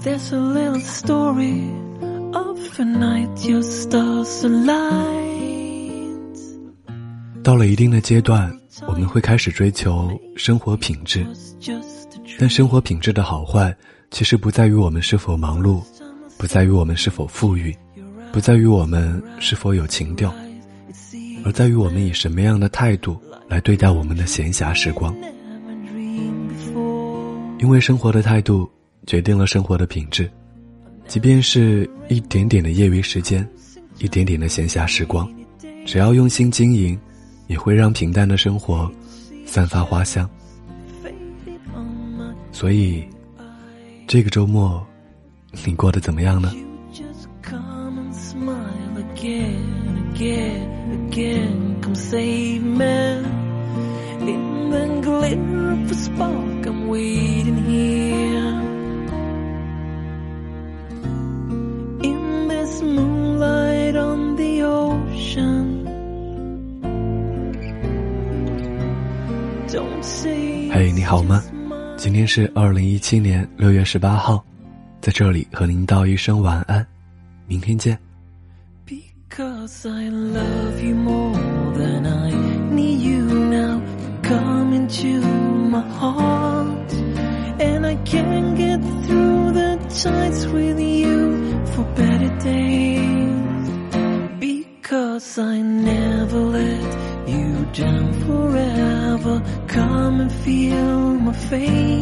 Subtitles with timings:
[0.00, 1.64] There's a little story
[2.32, 5.48] of a night your stars aligned.
[7.42, 8.56] 到了一定的阶段，
[8.86, 11.26] 我们会开始追求生活品质.
[12.38, 13.76] 但生活品质的好坏，
[14.12, 15.82] 其实不在于我们是否忙碌，
[16.36, 17.76] 不在于我们是否富裕，
[18.32, 20.32] 不在于我们是否有情调，
[21.44, 25.12] 而在于我们以什么样的态度来对待我们的闲暇时光。
[27.58, 28.70] 因为生活的态度
[29.06, 30.30] 决定了生活的品质，
[31.06, 33.48] 即便是一点点的业余时间，
[33.98, 35.28] 一点点的闲暇时光，
[35.86, 36.98] 只要用心经营，
[37.46, 38.90] 也会让平淡的生活
[39.46, 40.28] 散发花香。
[42.52, 43.02] 所以，
[44.06, 44.84] 这个周末
[45.64, 46.52] 你过得怎么样呢？
[70.72, 71.42] 嘿，你好吗？
[71.98, 74.42] 今天是二零一七年六月十八号，
[75.02, 76.86] 在这里和您道一声晚安，
[77.46, 77.98] 明天见。
[78.86, 81.38] Because I love you more
[81.76, 82.32] than I
[82.72, 83.82] need you now.
[84.22, 85.20] Come into
[85.68, 86.94] my heart.
[87.58, 91.36] And I can't get through the times with you
[91.74, 93.68] for better days.
[94.40, 98.67] Because I never let you down forever.
[99.18, 101.97] overcome and feel my faith.